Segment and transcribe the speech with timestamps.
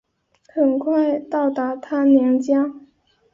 [0.47, 2.73] 很快到达她娘家